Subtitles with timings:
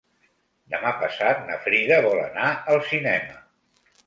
[0.75, 3.39] Demà passat na Frida vol anar al cinema.